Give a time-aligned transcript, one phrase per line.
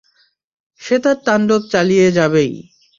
[0.81, 2.51] সে তার তান্ডব চালিয়ে যাবেই।